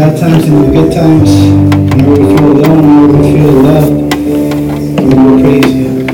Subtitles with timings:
[0.00, 1.30] bad times and the good times,
[1.92, 4.14] whenever we feel alone, whenever we feel loved,
[4.98, 6.06] we will praise you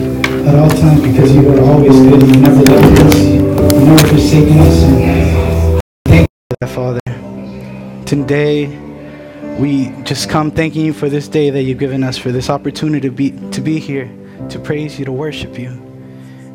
[0.48, 2.20] at all times because you are always good.
[2.20, 4.82] You never left us, you never forsaken us.
[4.82, 6.28] And thank
[6.60, 7.00] you, Father.
[8.06, 8.66] Today,
[9.56, 13.08] we just come thanking you for this day that you've given us, for this opportunity
[13.08, 14.10] to be, to be here,
[14.48, 15.68] to praise you, to worship you.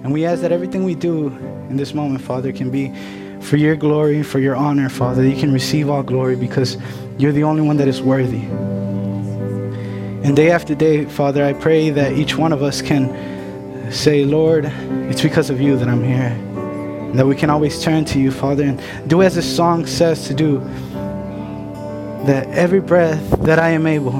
[0.03, 1.27] And we ask that everything we do
[1.69, 2.93] in this moment, Father, can be
[3.41, 5.25] for your glory, for your honor, Father.
[5.25, 6.77] You can receive all glory because
[7.21, 8.41] you're the only one that is worthy.
[10.23, 14.65] And day after day, Father, I pray that each one of us can say, Lord,
[14.65, 16.35] it's because of you that I'm here.
[16.35, 20.27] And that we can always turn to you, Father, and do as the song says
[20.29, 20.59] to do.
[22.25, 24.17] That every breath that I am able,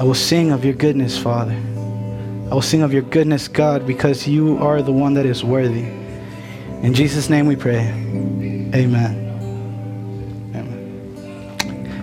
[0.00, 1.52] I will sing of your goodness, Father.
[1.52, 5.84] I will sing of your goodness, God, because you are the one that is worthy.
[6.82, 7.88] In Jesus' name we pray.
[8.74, 9.25] Amen.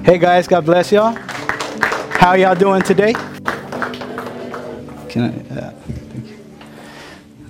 [0.03, 1.13] Hey guys, God bless y'all.
[2.19, 3.13] How y'all doing today?
[5.07, 5.55] Can I?
[5.55, 5.73] Uh,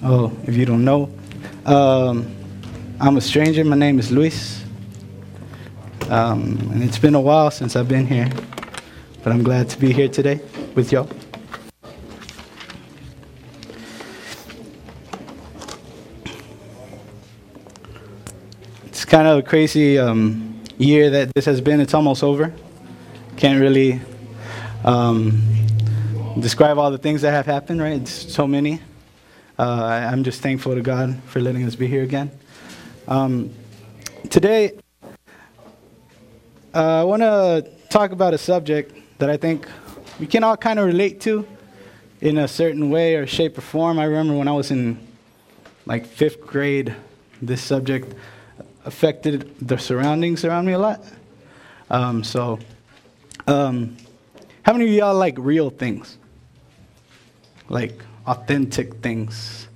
[0.04, 1.10] oh, if you don't know,
[1.66, 2.32] um,
[3.02, 3.66] I'm a stranger.
[3.66, 4.64] My name is Luis.
[6.10, 8.30] Um, and it's been a while since I've been here,
[9.24, 10.40] but I'm glad to be here today
[10.76, 11.10] with y'all.
[18.86, 20.53] It's kind of a crazy um,
[20.84, 21.80] year that this has been.
[21.80, 22.54] It's almost over.
[23.38, 24.02] Can't really
[24.84, 25.42] um,
[26.40, 27.94] describe all the things that have happened, right?
[27.94, 28.80] It's so many.
[29.58, 32.32] Uh, I'm just thankful to God for letting us be here again.
[33.08, 33.52] Um,
[34.30, 34.80] today,
[36.74, 39.68] uh, I want to talk about a subject that I think
[40.20, 41.48] we can all kind of relate to
[42.22, 44.00] in a certain way or shape or form.
[44.00, 45.00] I remember when I was in
[45.86, 46.96] like fifth grade,
[47.42, 48.14] this subject
[48.86, 51.04] affected the surroundings around me a lot.
[51.90, 52.60] Um, so,
[53.48, 53.98] um,
[54.64, 56.18] how many of y'all like real things?
[57.70, 59.68] Like authentic things?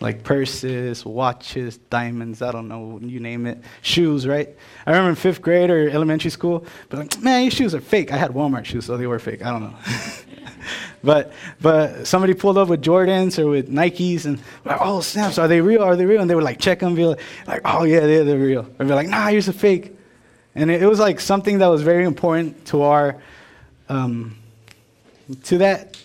[0.00, 3.58] Like purses, watches, diamonds, I don't know, you name it.
[3.82, 4.48] Shoes, right?
[4.86, 8.10] I remember in fifth grade or elementary school, but like, man, these shoes are fake.
[8.10, 9.44] I had Walmart shoes, so they were fake.
[9.44, 9.74] I don't know.
[11.04, 15.48] but but somebody pulled up with Jordans or with Nikes and like, oh snaps, are
[15.48, 15.82] they real?
[15.82, 16.20] Are they real?
[16.20, 18.68] And they would like check them, be like, like oh yeah, they're, they're real.
[18.78, 19.96] Or be like, nah, here's a fake.
[20.54, 23.16] And it, it, was like something that was very important to our
[23.88, 24.36] um,
[25.44, 25.96] to that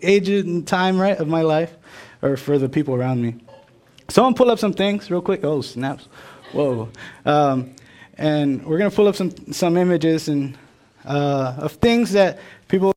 [0.00, 1.74] age and time right of my life,
[2.22, 3.36] or for the people around me.
[4.08, 5.44] Someone pull up some things real quick.
[5.44, 6.08] Oh snaps,
[6.52, 6.88] whoa.
[7.24, 7.74] Um,
[8.14, 10.56] and we're gonna pull up some some images and
[11.04, 12.38] uh, of things that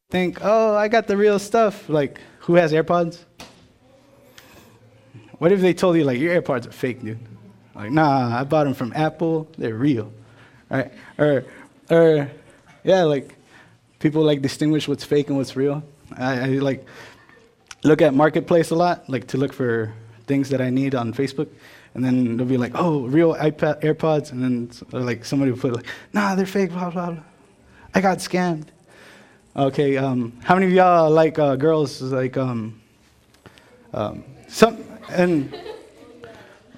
[0.09, 1.89] think, oh, I got the real stuff.
[1.89, 3.19] Like, who has AirPods?
[5.37, 7.19] What if they told you, like, your AirPods are fake, dude?
[7.73, 9.47] Like, nah, I bought them from Apple.
[9.57, 10.11] They're real,
[10.69, 10.91] right?
[11.17, 11.45] Or,
[11.89, 12.31] or,
[12.83, 13.35] yeah, like,
[14.05, 15.83] people like distinguish what's fake and what's real.
[16.15, 16.85] I, I like
[17.83, 19.93] look at Marketplace a lot, like to look for
[20.27, 21.47] things that I need on Facebook.
[21.95, 24.31] And then they'll be like, oh, real iPad AirPods.
[24.31, 27.23] And then like somebody will put like, nah, they're fake, blah, blah, blah.
[27.95, 28.67] I got scammed.
[29.57, 32.81] Okay, um, how many of y'all like uh, girls like um,
[33.93, 35.57] um, some and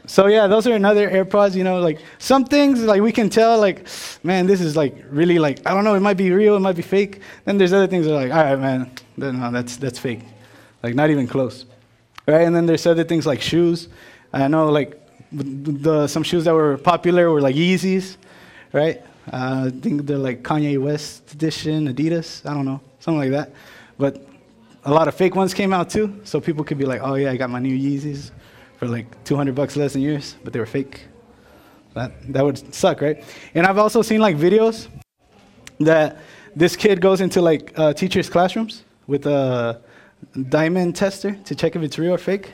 [0.05, 1.55] so yeah, those are another AirPods.
[1.55, 3.87] You know, like some things like we can tell like,
[4.23, 6.75] man, this is like really like I don't know, it might be real, it might
[6.75, 7.21] be fake.
[7.45, 10.21] Then there's other things that are like, all right, man, no, that's that's fake,
[10.83, 11.65] like not even close,
[12.27, 12.41] right?
[12.41, 13.87] And then there's other things like shoes.
[14.31, 15.01] I know like
[15.31, 18.17] the some shoes that were popular were like Yeezys,
[18.71, 19.01] right?
[19.31, 22.45] Uh, I think they're like Kanye West edition, Adidas.
[22.49, 23.53] I don't know, something like that.
[23.97, 24.25] But
[24.85, 27.31] a lot of fake ones came out too, so people could be like, "Oh yeah,
[27.31, 28.31] I got my new Yeezys
[28.77, 31.07] for like 200 bucks less than yours," but they were fake.
[31.93, 33.23] That that would suck, right?
[33.53, 34.87] And I've also seen like videos
[35.79, 36.17] that
[36.55, 39.81] this kid goes into like uh, teachers' classrooms with a
[40.49, 42.53] diamond tester to check if it's real or fake.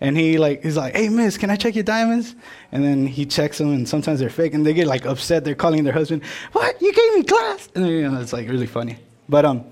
[0.00, 2.34] And he like he's like, "Hey, miss, can I check your diamonds?"
[2.72, 5.44] And then he checks them, and sometimes they're fake, and they get like upset.
[5.44, 6.22] They're calling their husband,
[6.52, 6.80] "What?
[6.82, 8.98] You gave me glass?" And you know, it's like really funny.
[9.28, 9.64] But um,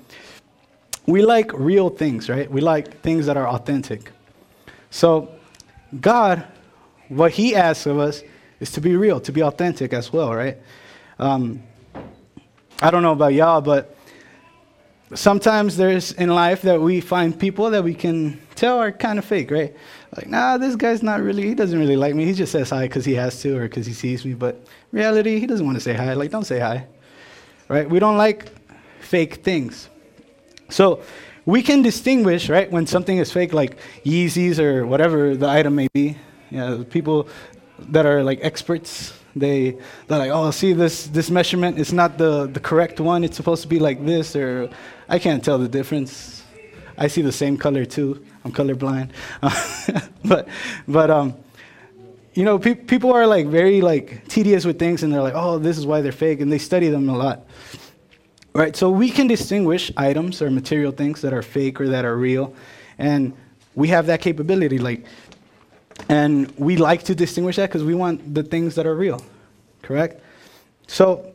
[1.06, 2.50] we like real things, right?
[2.50, 4.12] We like things that are authentic.
[4.90, 5.30] So,
[6.00, 6.46] God,
[7.08, 8.22] what He asks of us
[8.60, 10.56] is to be real, to be authentic as well, right?
[11.18, 11.62] Um,
[12.80, 13.96] I don't know about y'all, but
[15.14, 19.24] sometimes there's in life that we find people that we can tell are kind of
[19.24, 19.74] fake, right?
[20.16, 22.24] Like, nah, this guy's not really, he doesn't really like me.
[22.24, 24.34] He just says hi because he has to or because he sees me.
[24.34, 26.12] But reality, he doesn't want to say hi.
[26.14, 26.86] Like, don't say hi,
[27.68, 27.88] right?
[27.88, 28.50] We don't like
[29.00, 29.88] fake things.
[30.68, 31.02] So
[31.44, 35.88] we can distinguish, right, when something is fake, like Yeezys or whatever the item may
[35.92, 36.16] be.
[36.50, 37.28] Yeah, people
[37.78, 42.46] that are like experts They, they're like, oh, see, this, this measurement is not the,
[42.46, 43.24] the correct one.
[43.24, 44.68] It's supposed to be like this, or
[45.08, 46.42] I can't tell the difference.
[46.98, 48.24] I see the same color too.
[48.44, 49.10] I'm colorblind.
[50.24, 50.48] but,
[50.86, 51.34] but, um,
[52.34, 55.58] you know, pe- people are like very like tedious with things, and they're like, oh,
[55.58, 57.46] this is why they're fake, and they study them a lot.
[58.54, 58.76] Right?
[58.76, 62.54] So we can distinguish items or material things that are fake or that are real,
[62.98, 63.34] and
[63.74, 64.78] we have that capability.
[64.78, 65.04] Like,
[66.08, 69.24] and we like to distinguish that because we want the things that are real,
[69.82, 70.20] correct?
[70.86, 71.32] So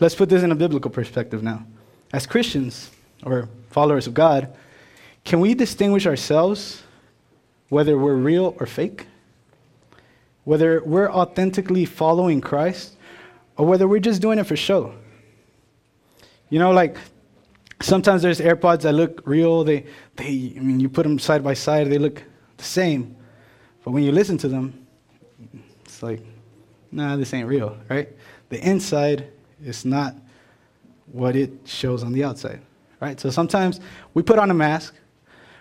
[0.00, 1.64] let's put this in a biblical perspective now.
[2.12, 2.90] As Christians
[3.24, 4.54] or followers of God,
[5.24, 6.82] can we distinguish ourselves
[7.68, 9.06] whether we're real or fake?
[10.44, 12.96] Whether we're authentically following Christ
[13.56, 14.94] or whether we're just doing it for show?
[16.48, 16.96] You know, like
[17.80, 19.64] sometimes there's AirPods that look real.
[19.64, 19.86] They,
[20.16, 22.22] they, I mean, you put them side by side, they look
[22.56, 23.16] the same.
[23.84, 24.86] But when you listen to them,
[25.84, 26.20] it's like,
[26.90, 28.08] nah, this ain't real, right?
[28.48, 29.28] The inside
[29.64, 30.16] is not
[31.12, 32.60] what it shows on the outside,
[33.00, 33.18] right?
[33.18, 33.80] So sometimes
[34.14, 34.94] we put on a mask.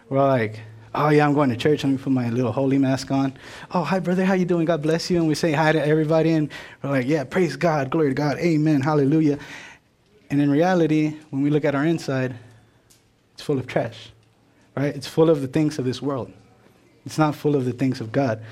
[0.10, 0.60] We're like,
[0.96, 1.84] oh yeah, I'm going to church.
[1.84, 3.38] Let me put my little holy mask on.
[3.72, 4.66] Oh, hi brother, how you doing?
[4.66, 5.18] God bless you.
[5.18, 6.50] And we say hi to everybody, and
[6.82, 9.38] we're like, yeah, praise God, glory to God, amen, hallelujah.
[10.30, 12.36] And in reality, when we look at our inside,
[13.34, 14.10] it's full of trash,
[14.76, 14.94] right?
[14.96, 16.32] It's full of the things of this world.
[17.06, 18.44] It's not full of the things of God.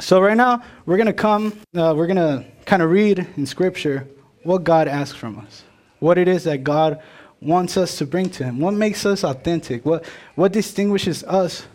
[0.00, 3.46] So right now, we're going to come, uh, we're going to kind of read in
[3.46, 4.08] Scripture
[4.42, 5.64] what God asks from us,
[5.98, 7.02] what it is that God
[7.40, 11.66] wants us to bring to Him, what makes us authentic, what, what distinguishes us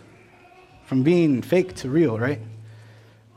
[0.86, 2.40] from being fake to real, right?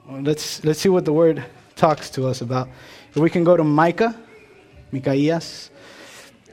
[0.08, 1.44] Well, let's, let's see what the Word
[1.74, 2.68] talks to us about.
[3.10, 4.18] If we can go to Micah
[4.96, 5.70] Micaías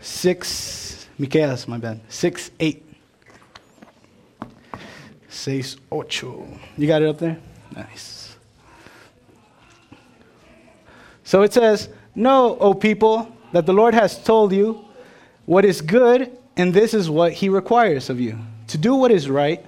[0.02, 2.96] 6, Micaías, my bad, 6, 8.
[5.30, 6.24] 6, 8.
[6.78, 7.38] You got it up there?
[7.76, 8.36] Nice.
[11.24, 14.86] So it says, Know, O people, that the Lord has told you
[15.46, 18.38] what is good, and this is what he requires of you
[18.68, 19.64] to do what is right,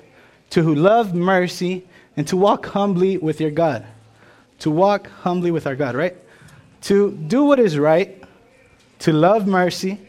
[0.52, 1.88] to love mercy,
[2.18, 3.86] and to walk humbly with your God.
[4.60, 6.16] To walk humbly with our God, right?
[6.84, 8.25] To do what is right,
[9.06, 10.00] to love mercy,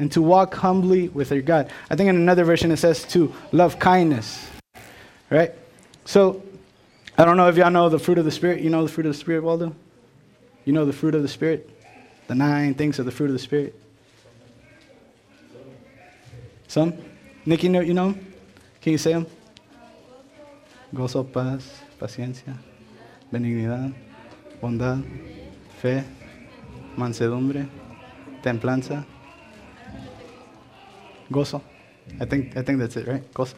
[0.00, 1.70] and to walk humbly with your God.
[1.88, 4.50] I think in another version it says to love kindness,
[5.30, 5.52] right?
[6.06, 6.42] So,
[7.16, 8.60] I don't know if y'all know the fruit of the Spirit.
[8.60, 9.76] You know the fruit of the Spirit, Waldo?
[10.64, 11.70] You know the fruit of the Spirit?
[12.26, 13.80] The nine things of the fruit of the Spirit?
[16.66, 16.94] Some?
[17.46, 18.34] Nikki, you know, you know them?
[18.80, 19.28] Can you say them?
[20.92, 22.56] Gozo, paz, paciencia,
[23.32, 23.94] benignidad,
[24.60, 25.04] bondad,
[25.80, 26.02] fe,
[26.96, 27.68] mansedumbre,
[28.42, 29.04] templanza,
[31.30, 31.60] gozo.
[32.20, 33.32] I think, I think that's it, right?
[33.32, 33.54] Gozo.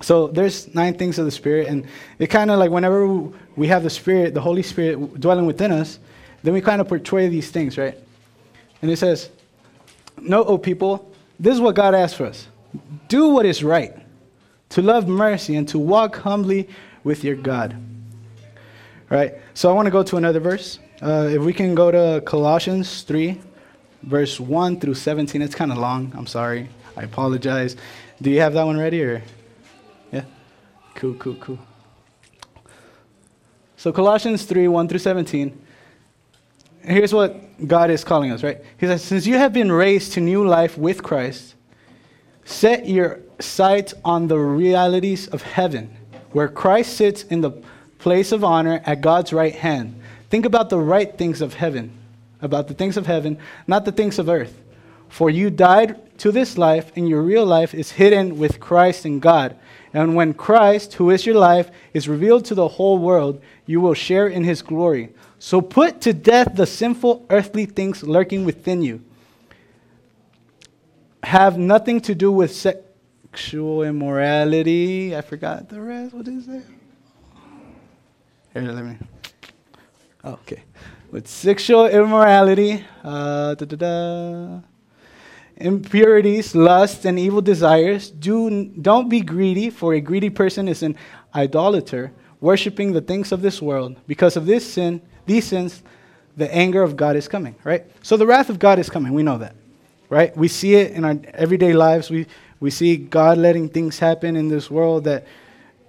[0.00, 1.86] So there's nine things of the Spirit, and
[2.18, 3.06] it kind of like whenever
[3.56, 5.98] we have the Spirit, the Holy Spirit dwelling within us,
[6.42, 7.96] then we kind of portray these things, right?
[8.82, 9.30] And it says,
[10.20, 12.48] "No, O people, this is what God asks for us:
[13.08, 13.94] do what is right,
[14.70, 16.68] to love mercy, and to walk humbly
[17.02, 17.76] with your God."
[19.08, 19.34] Right.
[19.54, 20.78] So I want to go to another verse.
[21.04, 23.38] Uh, if we can go to Colossians 3,
[24.04, 25.42] verse 1 through 17.
[25.42, 26.10] It's kind of long.
[26.16, 26.70] I'm sorry.
[26.96, 27.76] I apologize.
[28.22, 29.22] Do you have that one ready or?
[30.10, 30.24] Yeah?
[30.94, 31.58] Cool, cool, cool.
[33.76, 35.62] So Colossians 3, 1 through 17.
[36.80, 38.62] Here's what God is calling us, right?
[38.78, 41.54] He says, Since you have been raised to new life with Christ,
[42.46, 45.94] set your sights on the realities of heaven,
[46.32, 47.50] where Christ sits in the
[47.98, 50.00] place of honor at God's right hand.
[50.34, 51.92] Think about the right things of heaven,
[52.42, 53.38] about the things of heaven,
[53.68, 54.60] not the things of earth.
[55.08, 59.20] For you died to this life, and your real life is hidden with Christ in
[59.20, 59.56] God.
[59.92, 63.94] And when Christ, who is your life, is revealed to the whole world, you will
[63.94, 65.10] share in his glory.
[65.38, 69.04] So put to death the sinful earthly things lurking within you.
[71.22, 75.14] Have nothing to do with sexual immorality.
[75.14, 76.12] I forgot the rest.
[76.12, 76.64] What is it?
[78.52, 78.96] Here, let me.
[80.24, 80.62] Okay.
[81.10, 84.60] With sexual immorality, uh, da, da, da.
[85.56, 90.96] impurities, lust, and evil desires, do, don't be greedy, for a greedy person is an
[91.34, 93.96] idolater, worshiping the things of this world.
[94.06, 95.82] Because of this sin, these sins,
[96.36, 97.84] the anger of God is coming, right?
[98.02, 99.12] So the wrath of God is coming.
[99.12, 99.54] We know that,
[100.08, 100.36] right?
[100.36, 102.10] We see it in our everyday lives.
[102.10, 102.26] We,
[102.60, 105.26] we see God letting things happen in this world that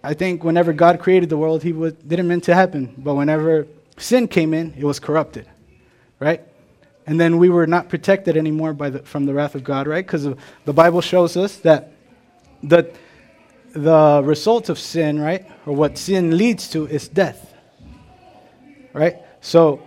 [0.03, 2.93] I think whenever God created the world, He didn't mean to happen.
[2.97, 3.65] But whenever
[3.97, 5.47] sin came in, it was corrupted,
[6.19, 6.41] right?
[7.07, 10.05] And then we were not protected anymore by the, from the wrath of God, right?
[10.05, 10.27] Because
[10.65, 11.91] the Bible shows us that
[12.63, 12.91] the,
[13.73, 17.53] the result of sin, right, or what sin leads to is death.
[18.93, 19.17] Right?
[19.41, 19.83] So,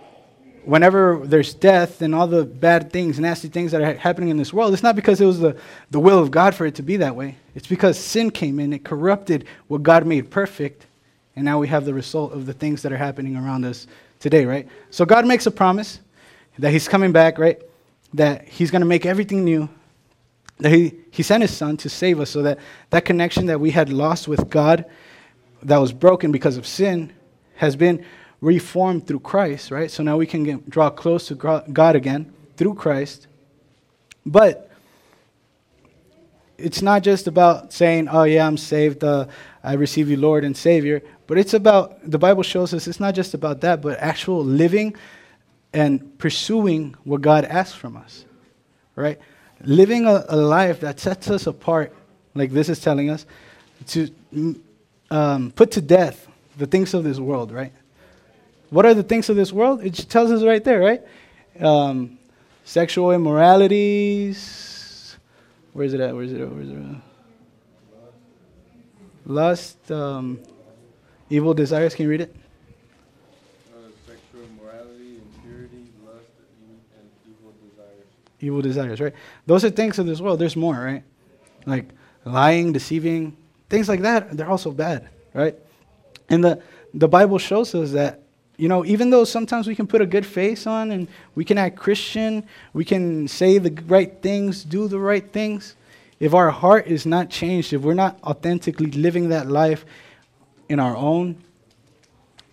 [0.63, 4.53] whenever there's death and all the bad things, nasty things that are happening in this
[4.53, 5.57] world, it's not because it was the,
[5.89, 7.35] the will of God for it to be that way.
[7.55, 10.85] It's because sin came in, it corrupted what God made perfect,
[11.39, 13.87] and now we have the result of the things that are happening around us
[14.19, 14.67] today, right?
[14.89, 16.01] So God makes a promise
[16.57, 17.61] that He's coming back, right?
[18.13, 19.69] That He's going to make everything new.
[20.57, 23.71] That he, he sent His Son to save us so that that connection that we
[23.71, 24.83] had lost with God,
[25.63, 27.13] that was broken because of sin,
[27.55, 28.03] has been
[28.41, 29.89] reformed through Christ, right?
[29.89, 33.27] So now we can get, draw close to God again through Christ.
[34.25, 34.69] But
[36.57, 39.27] it's not just about saying, oh, yeah, I'm saved, uh,
[39.63, 41.01] I receive you, Lord and Savior.
[41.29, 44.95] But it's about, the Bible shows us it's not just about that, but actual living
[45.71, 48.25] and pursuing what God asks from us,
[48.95, 49.19] right?
[49.61, 51.95] Living a, a life that sets us apart,
[52.33, 53.27] like this is telling us,
[53.89, 54.09] to
[55.11, 57.73] um, put to death the things of this world, right?
[58.71, 59.85] What are the things of this world?
[59.85, 61.03] It tells us right there, right?
[61.59, 62.17] Um,
[62.65, 65.15] sexual immoralities.
[65.73, 66.11] Where is it at?
[66.11, 66.49] Where is it at?
[66.49, 67.01] Where is it at?
[69.27, 70.39] Lust, um,
[71.29, 71.95] evil desires.
[71.95, 72.35] Can you read it?
[73.71, 76.25] Uh, sexual immorality, impurity, lust,
[76.97, 78.05] and evil desires.
[78.39, 79.13] Evil desires, right?
[79.45, 80.39] Those are things of this world.
[80.39, 81.03] There's more, right?
[81.65, 81.89] Like
[82.25, 83.35] lying, deceiving,
[83.69, 84.35] things like that.
[84.35, 85.55] They're also bad, right?
[86.29, 86.61] And the
[86.93, 88.21] the Bible shows us that
[88.57, 91.57] you know, even though sometimes we can put a good face on and we can
[91.57, 95.75] act Christian, we can say the right things, do the right things,
[96.19, 99.85] if our heart is not changed, if we're not authentically living that life
[100.69, 101.43] in our own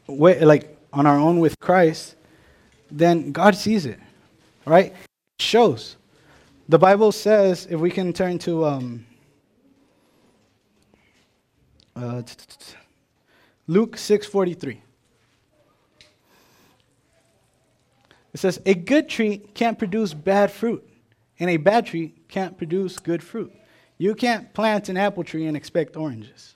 [0.06, 2.16] way, like on our own with Christ,
[2.90, 4.00] then God sees it,
[4.64, 4.92] right?
[4.92, 5.96] It shows.
[6.68, 9.06] The Bible says, if we can turn to um,
[11.94, 12.22] uh,
[13.66, 14.78] Luke 6:43.
[18.34, 20.86] It says, A good tree can't produce bad fruit,
[21.38, 23.52] and a bad tree can't produce good fruit.
[23.96, 26.54] You can't plant an apple tree and expect oranges,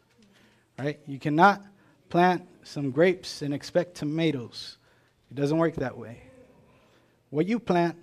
[0.80, 0.98] right?
[1.06, 1.62] You cannot
[2.08, 4.78] plant some grapes and expect tomatoes.
[5.30, 6.22] It doesn't work that way.
[7.30, 7.96] What you plant,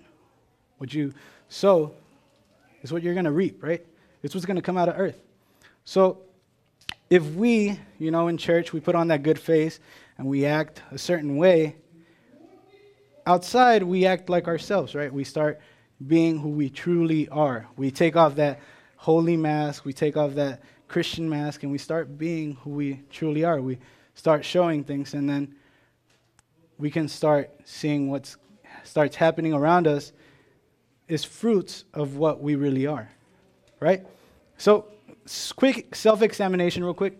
[0.78, 1.12] what you
[1.48, 1.92] sow,
[2.82, 3.84] is what you're going to reap, right?
[4.22, 5.20] It's what's going to come out of earth.
[5.84, 6.22] So,
[7.10, 9.80] if we, you know, in church, we put on that good face
[10.16, 11.76] and we act a certain way,
[13.26, 15.12] outside, we act like ourselves, right?
[15.12, 15.60] We start
[16.06, 17.66] being who we truly are.
[17.76, 18.60] We take off that
[18.96, 23.44] holy mask, we take off that Christian mask, and we start being who we truly
[23.44, 23.60] are.
[23.60, 23.78] We
[24.14, 25.54] start showing things, and then
[26.78, 28.34] we can start seeing what
[28.84, 30.12] starts happening around us
[31.08, 33.08] is fruits of what we really are,
[33.80, 34.06] right?
[34.56, 34.86] So,
[35.56, 37.18] quick self examination, real quick.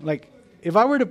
[0.00, 0.30] Like,
[0.62, 1.08] if I were to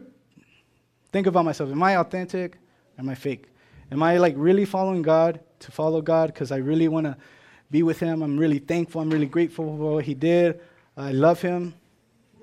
[1.12, 2.58] think about myself, am I authentic?
[2.98, 3.46] Am I fake?
[3.92, 7.18] Am I like really following God to follow God because I really want to
[7.70, 8.22] be with Him?
[8.22, 9.02] I'm really thankful.
[9.02, 10.60] I'm really grateful for what He did.
[11.02, 11.74] I love Him.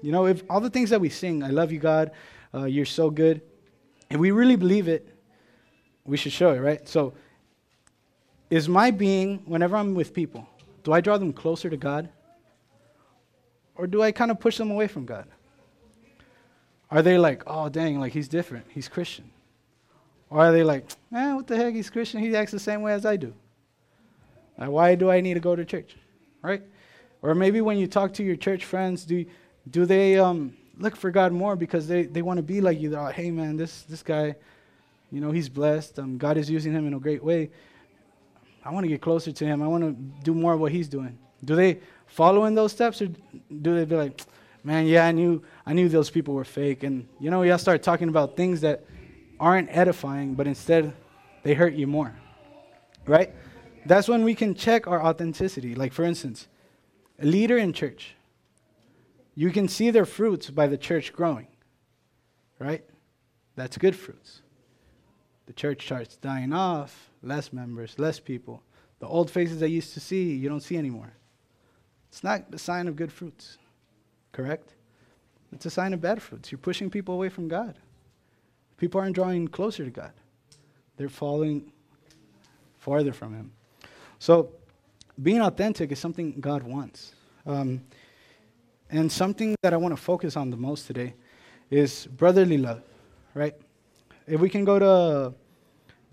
[0.02, 2.10] You know, if all the things that we sing, I love you, God,
[2.54, 3.40] uh, you're so good.
[4.10, 5.08] If we really believe it,
[6.04, 6.88] we should show it, right?
[6.88, 7.14] So,
[8.50, 10.46] is my being, whenever I'm with people,
[10.82, 12.08] do I draw them closer to God?
[13.74, 15.26] Or do I kind of push them away from God?
[16.90, 19.30] Are they like, oh, dang, like he's different, he's Christian?
[20.30, 21.74] Or are they like, man, what the heck?
[21.74, 22.20] He's Christian.
[22.20, 23.34] He acts the same way as I do.
[24.58, 25.96] Like, why do I need to go to church?
[26.42, 26.62] Right?
[27.22, 29.24] Or maybe when you talk to your church friends, do,
[29.70, 32.90] do they um, look for God more because they, they want to be like you?
[32.90, 34.36] They're like, hey, man, this, this guy,
[35.10, 35.98] you know, he's blessed.
[35.98, 37.50] Um, God is using him in a great way.
[38.64, 39.62] I want to get closer to him.
[39.62, 39.92] I want to
[40.24, 41.18] do more of what he's doing.
[41.44, 44.20] Do they follow in those steps or do they be like,
[44.64, 46.82] man, yeah, I knew, I knew those people were fake.
[46.82, 48.84] And, you know, y'all start talking about things that–
[49.40, 50.92] aren't edifying, but instead
[51.42, 52.14] they hurt you more.
[53.06, 53.32] Right?
[53.86, 55.74] That's when we can check our authenticity.
[55.74, 56.48] Like, for instance,
[57.18, 58.14] a leader in church,
[59.34, 61.48] you can see their fruits by the church growing.
[62.58, 62.84] Right?
[63.56, 64.42] That's good fruits.
[65.46, 68.62] The church starts dying off, less members, less people.
[68.98, 71.12] The old faces I used to see, you don't see anymore.
[72.08, 73.58] It's not a sign of good fruits,
[74.32, 74.74] correct?
[75.52, 76.50] It's a sign of bad fruits.
[76.50, 77.78] You're pushing people away from God.
[78.76, 80.12] People aren't drawing closer to God,
[80.96, 81.72] they're falling
[82.78, 83.52] farther from Him.
[84.18, 84.50] So,
[85.22, 87.12] being authentic is something God wants.
[87.46, 87.82] Um,
[88.90, 91.14] and something that I want to focus on the most today
[91.70, 92.82] is brotherly love,
[93.34, 93.54] right?
[94.26, 95.34] If we can go to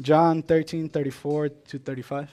[0.01, 2.29] John 13, 34 to 35.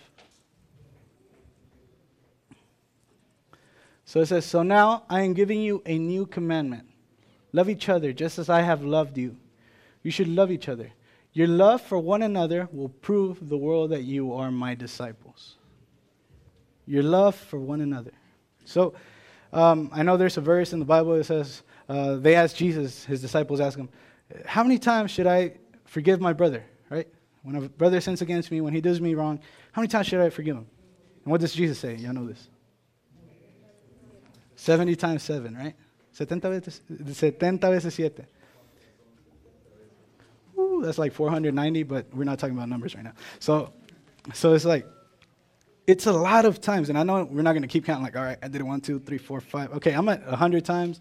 [4.04, 6.88] So it says, So now I am giving you a new commandment
[7.52, 9.36] love each other just as I have loved you.
[10.02, 10.92] You should love each other.
[11.34, 15.56] Your love for one another will prove the world that you are my disciples.
[16.86, 18.12] Your love for one another.
[18.64, 18.94] So
[19.52, 23.04] um, I know there's a verse in the Bible that says, uh, they asked Jesus,
[23.04, 23.88] his disciples asked him,
[24.46, 26.64] How many times should I forgive my brother?
[26.88, 27.08] Right?
[27.42, 29.40] When a brother sins against me, when he does me wrong,
[29.72, 30.66] how many times should I forgive him?
[31.24, 31.96] And what does Jesus say?
[31.96, 32.48] Y'all know this.
[34.56, 35.74] 70 times 7, right?
[36.12, 36.80] 70 veces,
[37.12, 38.26] 70 veces 7.
[40.58, 43.14] Ooh, that's like 490, but we're not talking about numbers right now.
[43.40, 43.72] So,
[44.32, 44.86] so it's like,
[45.86, 48.04] it's a lot of times, and I know we're not going to keep counting.
[48.04, 49.72] Like, all right, I did it one, two, three, four, five.
[49.74, 51.00] Okay, I'm at 100 times.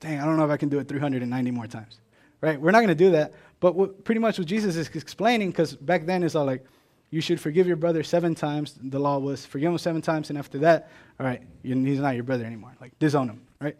[0.00, 2.00] Dang, I don't know if I can do it 390 more times.
[2.40, 2.60] Right?
[2.60, 3.32] We're not going to do that.
[3.60, 6.64] But what, pretty much what Jesus is explaining, because back then it's all like,
[7.10, 8.74] you should forgive your brother seven times.
[8.82, 10.90] The law was forgive him seven times, and after that,
[11.20, 12.74] all right, he's not your brother anymore.
[12.80, 13.76] Like disown him, right?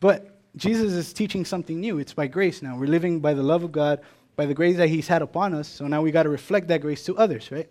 [0.00, 1.98] But Jesus is teaching something new.
[1.98, 2.76] It's by grace now.
[2.76, 4.00] We're living by the love of God,
[4.36, 5.68] by the grace that He's had upon us.
[5.68, 7.68] So now we got to reflect that grace to others, right?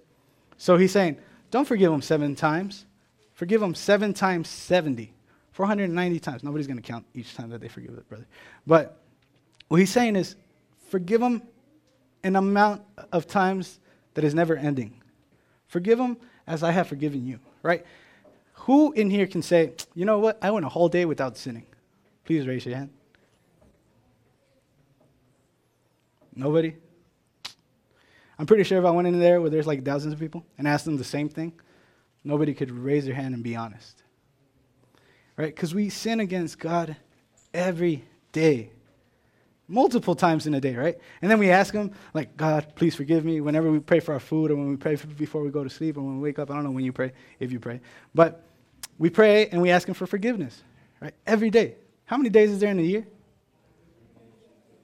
[0.58, 1.18] So He's saying,
[1.51, 2.86] don't forgive them seven times.
[3.34, 5.13] Forgive them seven times 70.
[5.51, 6.43] 490 times.
[6.43, 8.25] Nobody's going to count each time that they forgive their brother.
[8.65, 8.98] But
[9.67, 10.36] what he's saying is,
[10.89, 11.41] forgive them
[12.24, 12.81] an amount
[13.12, 13.79] of times
[14.13, 15.01] that is never ending.
[15.67, 16.17] Forgive them
[16.48, 17.86] as I have forgiven you, right?
[18.53, 21.65] Who in here can say, you know what, I went a whole day without sinning?
[22.25, 22.89] Please raise your hand.
[26.36, 26.75] Nobody?
[28.41, 30.67] I'm pretty sure if I went in there where there's like thousands of people and
[30.67, 31.53] asked them the same thing,
[32.24, 34.01] nobody could raise their hand and be honest.
[35.38, 35.53] Right?
[35.53, 36.95] Because we sin against God
[37.53, 38.71] every day
[39.67, 40.98] multiple times in a day, right?
[41.21, 44.19] And then we ask him, like, God, please forgive me whenever we pray for our
[44.19, 46.50] food or when we pray before we go to sleep or when we wake up.
[46.50, 47.79] I don't know when you pray, if you pray.
[48.15, 48.43] But
[48.98, 50.63] we pray and we ask him for forgiveness,
[51.00, 51.13] right?
[51.27, 51.75] Every day.
[52.05, 53.05] How many days is there in a year?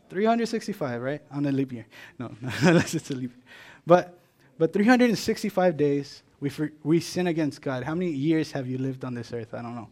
[0.09, 1.21] 365, right?
[1.31, 1.85] On a leap year.
[2.19, 3.43] No, unless it's a leap year.
[3.85, 4.17] But,
[4.57, 7.83] but 365 days, we, for, we sin against God.
[7.83, 9.53] How many years have you lived on this earth?
[9.53, 9.89] I don't know.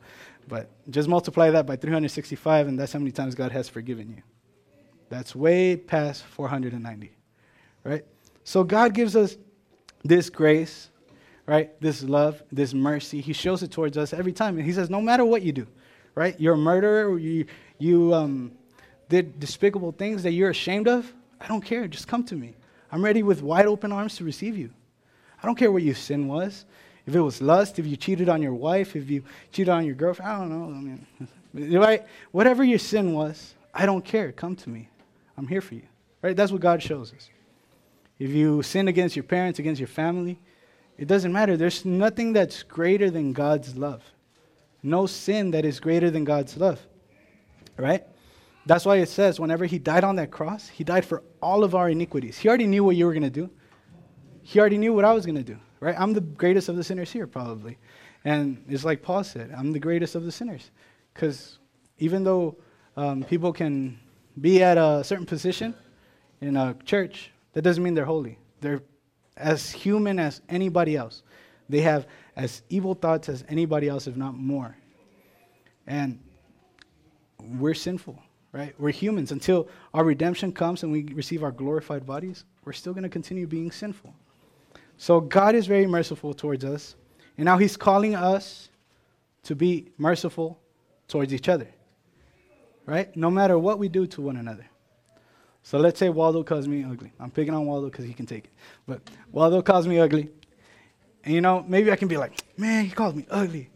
[0.48, 4.22] But just multiply that by 365, and that's how many times God has forgiven you.
[5.10, 7.12] That's way past 490,
[7.84, 8.06] right?
[8.44, 9.38] So God gives us
[10.04, 10.90] this grace,
[11.48, 11.80] right?
[11.82, 13.22] This love, this mercy.
[13.22, 14.58] He shows it towards us every time.
[14.58, 15.68] And He says, no matter what you do,
[16.14, 16.40] right?
[16.40, 17.46] You're a murderer, you,
[17.80, 18.52] you um,
[19.10, 21.12] did despicable things that you're ashamed of.
[21.40, 21.88] I don't care.
[21.88, 22.56] Just come to me.
[22.92, 24.70] I'm ready with wide open arms to receive you.
[25.42, 26.66] I don't care what your sin was.
[27.06, 29.96] If it was lust, if you cheated on your wife, if you cheated on your
[29.96, 30.76] girlfriend, I don't know.
[30.76, 30.82] I
[31.60, 32.06] mean, right?
[32.32, 34.32] Whatever your sin was, I don't care.
[34.32, 34.90] Come to me.
[35.38, 35.84] I'm here for you.
[36.22, 36.36] Right?
[36.36, 37.30] That's what God shows us.
[38.18, 40.40] If you sin against your parents, against your family,
[40.98, 41.58] it doesn't matter.
[41.58, 44.02] There's nothing that's greater than God's love.
[44.82, 46.80] No sin that is greater than God's love.
[47.78, 48.04] Right?
[48.66, 51.76] That's why it says whenever he died on that cross, he died for all of
[51.76, 52.38] our iniquities.
[52.38, 53.50] He already knew what you were going to do.
[54.42, 55.58] He already knew what I was going to do.
[55.80, 55.96] Right?
[55.98, 57.78] I'm the greatest of the sinners here, probably.
[58.24, 60.72] And it's like Paul said, I'm the greatest of the sinners.
[61.14, 61.60] Because
[62.00, 62.58] even though
[62.98, 64.00] um, people can
[64.42, 65.76] be at a certain position
[66.42, 68.40] in a church, that doesn't mean they're holy.
[68.62, 68.82] They're
[69.38, 71.24] as human as anybody else.
[71.70, 74.76] They have as evil thoughts as anybody else, if not more.
[75.88, 76.20] And
[77.40, 78.20] we're sinful,
[78.56, 78.74] right?
[78.80, 79.32] We're humans.
[79.32, 83.46] Until our redemption comes and we receive our glorified bodies, we're still going to continue
[83.46, 84.14] being sinful.
[84.98, 86.96] So God is very merciful towards us.
[87.38, 88.70] And now He's calling us
[89.44, 90.60] to be merciful
[91.08, 91.68] towards each other
[92.86, 93.16] right?
[93.16, 94.66] No matter what we do to one another.
[95.64, 97.12] So let's say Waldo calls me ugly.
[97.20, 98.52] I'm picking on Waldo because he can take it.
[98.88, 100.30] But Waldo calls me ugly.
[101.24, 103.72] And you know, maybe I can be like, man, he called me ugly,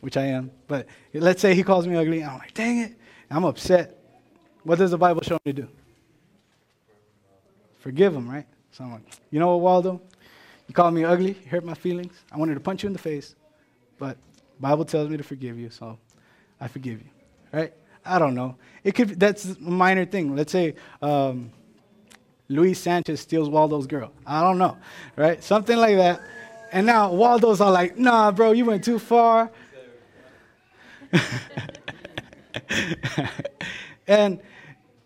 [0.00, 0.52] which I am.
[0.68, 2.22] But let's say he calls me ugly.
[2.22, 2.96] I'm like, dang it.
[3.28, 3.98] I'm upset.
[4.64, 5.68] What does the Bible show me to do?
[7.78, 8.46] Forgive him, right?
[8.70, 10.00] So I'm like, you know what, Waldo?
[10.68, 11.36] You called me ugly.
[11.44, 12.14] You hurt my feelings.
[12.30, 13.34] I wanted to punch you in the face.
[13.98, 14.16] But
[14.60, 15.98] Bible tells me to forgive you, so
[16.60, 17.08] I forgive you,
[17.52, 17.72] right?
[18.04, 18.56] I don't know.
[18.84, 20.34] It could that's a minor thing.
[20.36, 21.50] Let's say um,
[22.48, 24.12] Luis Sanchez steals Waldo's girl.
[24.26, 24.76] I don't know,
[25.16, 25.42] right?
[25.42, 26.20] Something like that.
[26.72, 29.50] And now Waldo's all like, "Nah, bro, you went too far."
[34.06, 34.40] and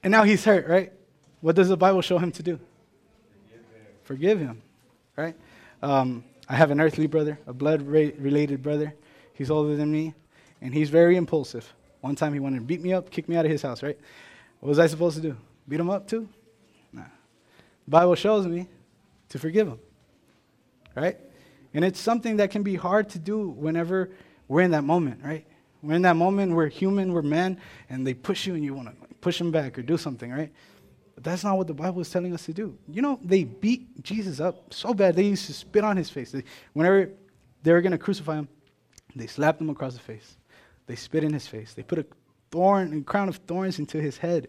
[0.07, 0.93] and now he's hurt, right?
[1.41, 2.61] What does the Bible show him to do?
[3.33, 4.63] Forgive him, Forgive him
[5.17, 5.35] right?
[5.83, 8.95] Um, I have an earthly brother, a blood-related brother.
[9.35, 10.15] He's older than me,
[10.61, 11.75] and he's very impulsive.
[12.03, 13.99] One time he wanted to beat me up, kick me out of his house, right?
[14.61, 15.37] What was I supposed to do?
[15.69, 16.29] Beat him up too?
[16.93, 17.03] Nah.
[17.03, 18.69] The Bible shows me
[19.31, 19.81] to forgive him,
[20.95, 21.19] right?
[21.75, 24.11] And it's something that can be hard to do whenever
[24.47, 25.45] we're in that moment, right?
[25.83, 27.59] We're in that moment, we're human, we're men,
[27.91, 30.53] and they push you and you want to push them back or do something, right?
[31.15, 32.77] But that's not what the Bible is telling us to do.
[32.89, 36.31] You know, they beat Jesus up so bad, they used to spit on his face.
[36.31, 37.11] They, whenever
[37.63, 38.49] they were going to crucify him,
[39.15, 40.37] they slapped him across the face.
[40.87, 41.73] They spit in his face.
[41.73, 42.07] They put a
[42.51, 44.49] thorn, a crown of thorns into his head,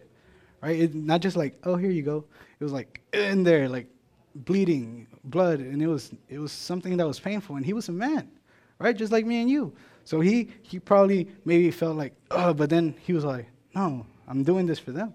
[0.62, 0.78] right?
[0.78, 2.24] It, not just like, oh, here you go.
[2.60, 3.86] It was like in there, like
[4.34, 7.56] bleeding, blood, and it was it was something that was painful.
[7.56, 8.30] And he was a man,
[8.78, 8.96] right?
[8.96, 9.72] Just like me and you.
[10.04, 14.44] So he he probably maybe felt like, oh, but then he was like, no, I'm
[14.44, 15.14] doing this for them.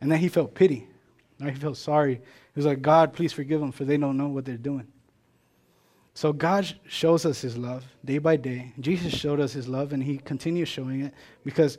[0.00, 0.86] And then he felt pity.
[1.40, 1.52] Right?
[1.52, 2.14] He felt sorry.
[2.14, 2.22] He
[2.56, 4.86] was like, God, please forgive them, for they don't know what they're doing.
[6.14, 8.72] So God shows us his love day by day.
[8.80, 11.14] Jesus showed us his love, and he continues showing it
[11.44, 11.78] because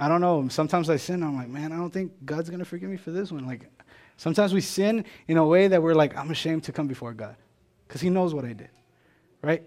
[0.00, 0.48] I don't know.
[0.48, 1.22] Sometimes I sin.
[1.22, 3.46] I'm like, man, I don't think God's gonna forgive me for this one.
[3.46, 3.68] Like,
[4.16, 7.36] sometimes we sin in a way that we're like, I'm ashamed to come before God,
[7.86, 8.70] because He knows what I did,
[9.42, 9.66] right?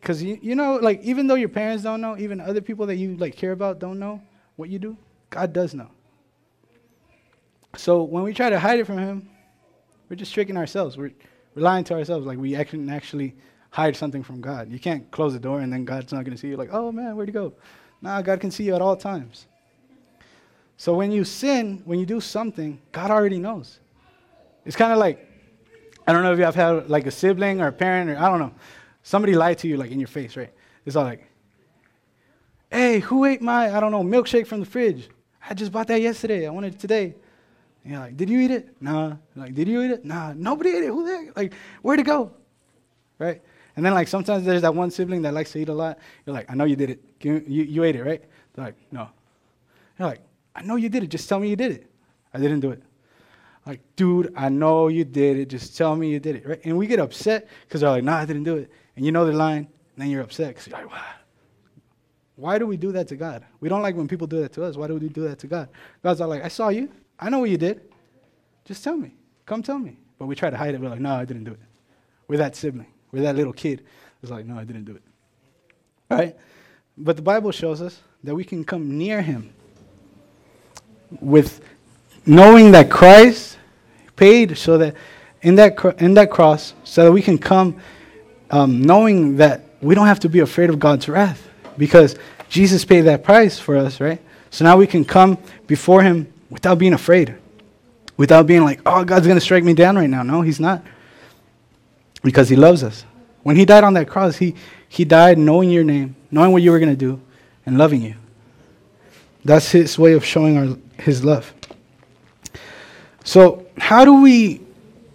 [0.00, 2.96] Because you, you know, like even though your parents don't know, even other people that
[2.96, 4.20] you like care about don't know
[4.56, 4.96] what you do,
[5.30, 5.90] God does know.
[7.76, 9.30] So when we try to hide it from Him,
[10.08, 10.96] we're just tricking ourselves.
[10.96, 11.12] We're,
[11.54, 13.34] we're lying to ourselves, like we actually actually
[13.70, 14.70] hide something from God.
[14.70, 16.56] You can't close the door and then God's not going to see you.
[16.56, 17.54] Like, oh man, where'd you go?
[18.02, 19.46] Nah, God can see you at all times.
[20.76, 23.80] So when you sin, when you do something, God already knows.
[24.66, 25.28] It's kind of like,
[26.06, 28.28] I don't know if you have had like a sibling or a parent or I
[28.28, 28.52] don't know.
[29.02, 30.52] Somebody lied to you like in your face, right?
[30.84, 31.26] It's all like,
[32.72, 35.08] hey, who ate my, I don't know, milkshake from the fridge?
[35.48, 36.46] I just bought that yesterday.
[36.46, 37.14] I wanted it today.
[37.84, 38.80] And you're like, did you eat it?
[38.80, 39.16] Nah.
[39.36, 40.04] Like, did you eat it?
[40.04, 40.32] Nah.
[40.34, 40.88] Nobody ate it.
[40.88, 41.36] Who the heck?
[41.36, 42.32] Like, where'd it go?
[43.18, 43.42] Right?
[43.76, 45.98] And then like sometimes there's that one sibling that likes to eat a lot.
[46.26, 47.04] You're like, I know you did it.
[47.20, 48.22] You, you, you ate it, right?
[48.54, 49.08] They're like, no.
[49.98, 50.20] You're like,
[50.54, 51.08] I know you did it.
[51.08, 51.90] Just tell me you did it.
[52.34, 52.82] I didn't do it.
[53.66, 55.48] Like, dude, I know you did it.
[55.48, 56.60] Just tell me you did it, right?
[56.64, 58.70] And we get upset because they're like, no, I didn't do it.
[58.96, 59.68] And you know they're lying.
[59.94, 61.02] And then you're upset because you're like, wow.
[62.36, 63.44] Why do we do that to God?
[63.60, 64.76] We don't like when people do that to us.
[64.76, 65.68] Why do we do that to God?
[66.02, 66.88] God's all like, I saw you.
[67.18, 67.82] I know what you did.
[68.64, 69.14] Just tell me.
[69.44, 69.96] Come tell me.
[70.18, 70.80] But we try to hide it.
[70.80, 71.60] We're like, no, I didn't do it.
[72.28, 72.86] We're that sibling.
[73.10, 73.84] We're that little kid.
[74.22, 75.02] It's like, no, I didn't do it.
[76.10, 76.36] Right?
[76.96, 79.52] But the Bible shows us that we can come near Him
[81.20, 81.60] with
[82.24, 83.58] knowing that Christ
[84.16, 84.94] paid so that
[85.42, 87.76] in that, in that cross, so that we can come
[88.50, 91.48] um, knowing that we don't have to be afraid of God's wrath
[91.82, 92.14] because
[92.48, 94.22] Jesus paid that price for us, right?
[94.50, 97.34] So now we can come before Him without being afraid,
[98.16, 100.22] without being like, oh, God's going to strike me down right now.
[100.22, 100.84] No, He's not.
[102.22, 103.04] Because He loves us.
[103.42, 104.54] When He died on that cross, He,
[104.88, 107.20] he died knowing your name, knowing what you were going to do,
[107.66, 108.14] and loving you.
[109.44, 111.52] That's His way of showing our, His love.
[113.24, 114.60] So, how do we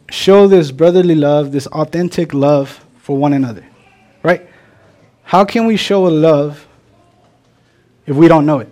[0.10, 3.64] show this brotherly love, this authentic love for one another?
[5.28, 6.66] How can we show a love
[8.06, 8.70] if we don't know it?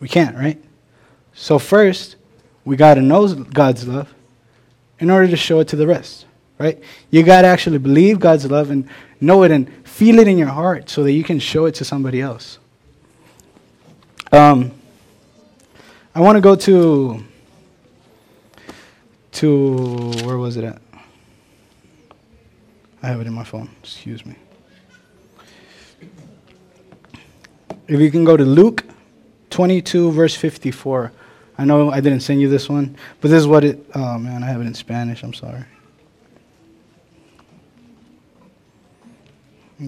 [0.00, 0.62] We can't, right?
[1.32, 2.16] So, first,
[2.66, 4.12] we got to know God's love
[4.98, 6.26] in order to show it to the rest,
[6.58, 6.78] right?
[7.10, 8.86] You got to actually believe God's love and
[9.18, 11.86] know it and feel it in your heart so that you can show it to
[11.86, 12.58] somebody else.
[14.30, 14.72] Um,
[16.14, 17.24] I want to go to
[19.32, 20.82] to where was it at?
[23.02, 23.70] I have it in my phone.
[23.82, 24.36] Excuse me.
[27.88, 28.84] If you can go to Luke
[29.50, 31.12] 22 verse 54.
[31.56, 33.84] I know I didn't send you this one, but this is what it.
[33.94, 35.22] Oh man, I have it in Spanish.
[35.22, 35.64] I'm sorry.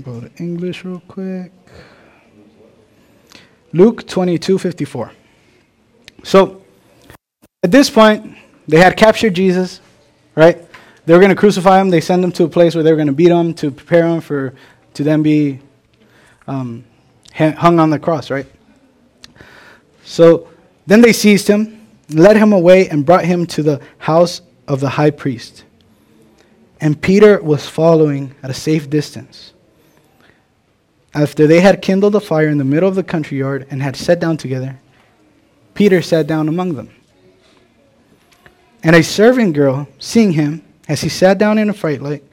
[0.03, 1.53] Go to English real quick.
[3.73, 5.13] Luke 22 54.
[6.23, 6.63] So,
[7.63, 8.37] at this point,
[8.67, 9.81] they had captured Jesus,
[10.35, 10.59] right?
[11.07, 11.91] They were going to crucify him.
[11.91, 14.07] They sent him to a place where they were going to beat him to prepare
[14.07, 14.55] him for
[14.95, 15.61] to then be
[16.47, 16.85] um,
[17.33, 18.47] hung on the cross, right?
[20.05, 20.49] So
[20.87, 24.89] then they seized him, led him away, and brought him to the house of the
[24.89, 25.65] high priest.
[26.81, 29.53] And Peter was following at a safe distance.
[31.13, 33.97] After they had kindled a fire in the middle of the country yard and had
[33.97, 34.79] sat down together,
[35.75, 36.91] Peter sat down among them.
[38.83, 42.25] And a servant girl, seeing him as he sat down in a fright light,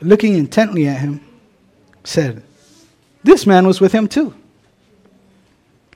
[0.00, 1.20] looking intently at him,
[2.02, 2.42] said,
[3.24, 4.34] This man was with him too.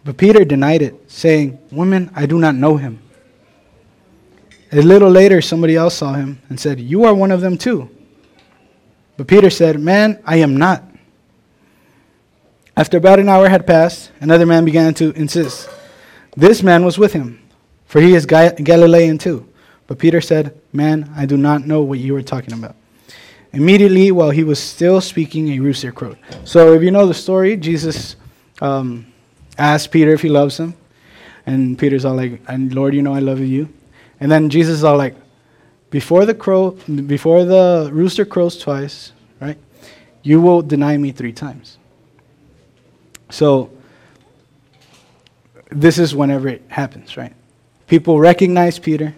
[0.04, 3.00] But Peter denied it, saying, Woman, I do not know him.
[4.72, 7.90] A little later, somebody else saw him and said, You are one of them too.
[9.16, 10.84] But Peter said, Man, I am not.
[12.76, 15.68] After about an hour had passed, another man began to insist.
[16.36, 17.42] This man was with him,
[17.86, 19.48] for he is Galilean too.
[19.86, 22.76] But Peter said, Man, I do not know what you are talking about.
[23.56, 26.18] Immediately, while he was still speaking, a rooster crowed.
[26.44, 28.14] So, if you know the story, Jesus
[28.60, 29.06] um,
[29.56, 30.74] asks Peter if he loves him.
[31.46, 33.72] And Peter's all like, and Lord, you know I love you.
[34.20, 35.14] And then Jesus is all like,
[35.88, 36.72] before the crow,
[37.06, 39.56] before the rooster crows twice, right?
[40.22, 41.78] You will deny me three times.
[43.30, 43.70] So
[45.70, 47.32] this is whenever it happens, right?
[47.86, 49.14] People recognize Peter,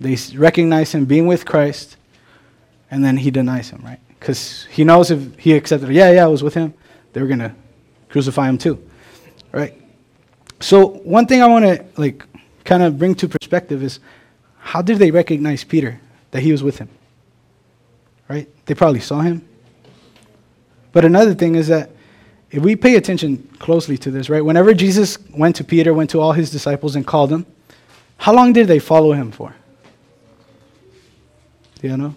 [0.00, 1.96] they recognize him being with Christ,
[2.90, 4.00] and then he denies him, right?
[4.18, 6.74] Because he knows if he accepted, yeah, yeah, I was with him,
[7.12, 7.54] they were gonna
[8.08, 8.82] crucify him too,
[9.52, 9.74] right?
[10.60, 12.24] So one thing I want to like
[12.64, 13.98] kind of bring to perspective is
[14.58, 16.00] how did they recognize Peter
[16.30, 16.88] that he was with him?
[18.28, 18.48] Right?
[18.66, 19.46] They probably saw him.
[20.92, 21.90] But another thing is that
[22.50, 24.44] if we pay attention closely to this, right?
[24.44, 27.46] Whenever Jesus went to Peter, went to all his disciples and called them,
[28.18, 29.54] how long did they follow him for?
[31.80, 32.14] Do you know?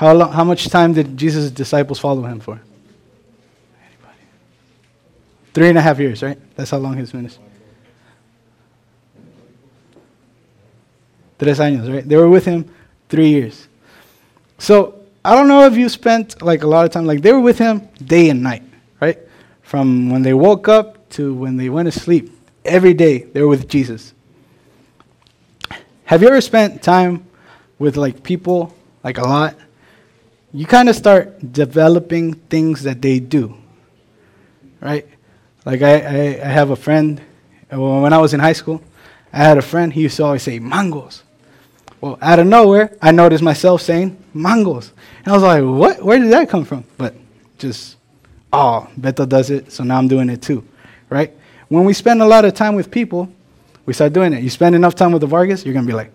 [0.00, 2.54] How, long, how much time did Jesus' disciples follow him for?
[2.54, 4.18] Anybody?
[5.52, 6.38] Three and a half years, right?
[6.56, 7.44] That's how long his ministry.
[11.38, 12.08] Tres años, right?
[12.08, 12.64] They were with him
[13.10, 13.68] three years.
[14.56, 17.40] So I don't know if you spent like a lot of time, like they were
[17.40, 18.62] with him day and night,
[19.02, 19.18] right?
[19.60, 22.32] From when they woke up to when they went to sleep.
[22.64, 24.14] Every day they were with Jesus.
[26.04, 27.26] Have you ever spent time
[27.78, 29.56] with like people, like a lot?
[30.52, 33.56] You kind of start developing things that they do,
[34.80, 35.06] right?
[35.64, 37.20] Like I, I, I have a friend,
[37.70, 38.82] when I was in high school,
[39.32, 41.22] I had a friend, he used to always say, mangos.
[42.00, 44.90] Well, out of nowhere, I noticed myself saying mangos.
[45.24, 46.02] And I was like, what?
[46.02, 46.84] Where did that come from?
[46.96, 47.14] But
[47.58, 47.96] just,
[48.52, 50.66] oh, Beto does it, so now I'm doing it too,
[51.10, 51.32] right?
[51.68, 53.30] When we spend a lot of time with people,
[53.86, 54.42] we start doing it.
[54.42, 56.10] You spend enough time with the Vargas, you're going to be like,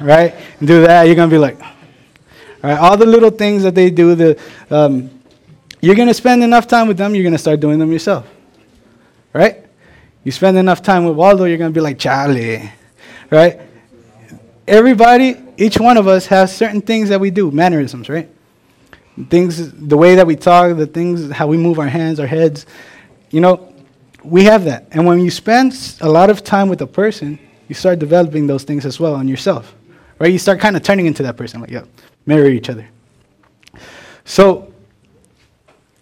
[0.00, 0.34] right?
[0.60, 1.58] Do that, you're going to be like,
[2.72, 5.10] all the little things that they do, the, um,
[5.80, 8.26] you're going to spend enough time with them, you're going to start doing them yourself,
[9.32, 9.64] right?
[10.24, 12.70] You spend enough time with Waldo, you're going to be like, Charlie,
[13.30, 13.60] right?
[14.66, 18.30] Everybody, each one of us has certain things that we do, mannerisms, right?
[19.28, 22.64] Things, the way that we talk, the things, how we move our hands, our heads.
[23.30, 23.74] You know,
[24.24, 24.88] we have that.
[24.90, 28.64] And when you spend a lot of time with a person, you start developing those
[28.64, 29.74] things as well on yourself,
[30.18, 30.32] right?
[30.32, 31.84] You start kind of turning into that person, like, yeah,
[32.26, 32.88] mirror each other.
[34.24, 34.72] So,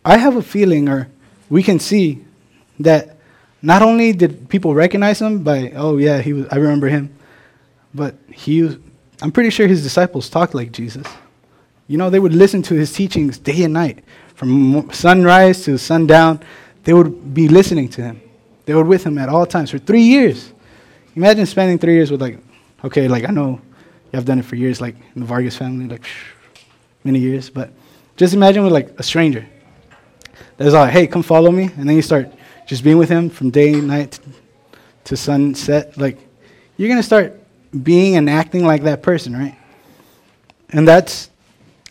[0.04, 1.08] I have a feeling, or
[1.48, 2.24] we can see,
[2.80, 3.16] that
[3.62, 7.14] not only did people recognize him by, oh yeah, he was, I remember him,
[7.94, 8.78] but he,
[9.20, 11.06] I'm pretty sure his disciples talked like Jesus.
[11.86, 16.40] You know, they would listen to his teachings day and night, from sunrise to sundown.
[16.84, 18.20] They would be listening to him.
[18.64, 20.52] They were with him at all times for three years.
[21.14, 22.38] Imagine spending three years with like,
[22.84, 23.60] okay, like I know
[24.12, 26.04] I've done it for years, like in the Vargas family, like
[27.04, 27.72] many years, but
[28.16, 29.46] just imagine with like a stranger.
[30.56, 32.32] That's like, hey, come follow me, and then you start
[32.66, 34.20] just being with him from day night
[35.04, 35.96] to sunset.
[35.96, 36.18] Like,
[36.76, 37.40] you're gonna start
[37.82, 39.56] being and acting like that person, right?
[40.70, 41.30] And that's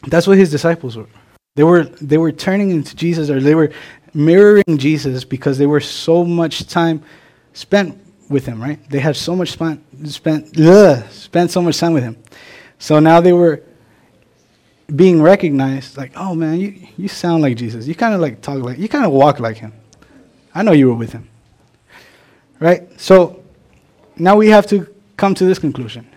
[0.08, 1.08] that's what his disciples were.
[1.56, 3.72] They were they were turning into Jesus or they were
[4.14, 7.04] mirroring Jesus because they were so much time
[7.54, 8.01] spent
[8.32, 8.80] with him, right?
[8.90, 12.18] They had so much spent spent ugh, spent so much time with him.
[12.80, 13.62] So now they were
[14.96, 17.88] being recognized like, "Oh man, you you sound like Jesus.
[17.88, 19.74] You kind of like talk like you kind of walk like him.
[20.56, 21.30] I know you were with him."
[22.60, 22.90] Right?
[23.00, 23.44] So
[24.16, 26.08] now we have to come to this conclusion.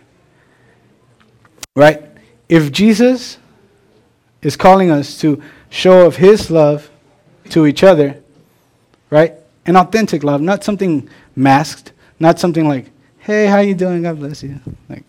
[1.76, 2.02] Right?
[2.48, 3.38] If Jesus
[4.42, 6.90] is calling us to show of his love
[7.50, 8.22] to each other,
[9.10, 9.34] right?
[9.66, 11.92] An authentic love, not something masked,
[12.24, 12.86] not something like,
[13.18, 14.02] "Hey, how you doing?
[14.02, 15.04] God bless you." Like,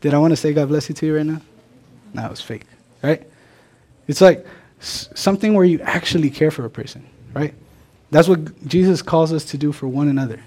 [0.00, 1.40] did I want to say God bless you to you right now?
[2.14, 2.64] No, it was fake,
[3.02, 3.22] right?
[4.08, 4.46] It's like
[4.80, 7.02] something where you actually care for a person,
[7.34, 7.54] right?
[8.10, 10.40] That's what Jesus calls us to do for one another